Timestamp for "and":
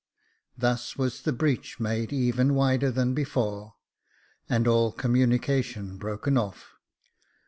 4.49-4.67